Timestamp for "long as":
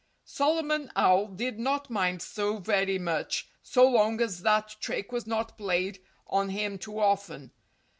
3.87-4.41